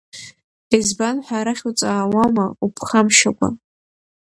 [0.77, 3.49] Избан ҳәа арахь уҵаауама уԥхамшьакәа.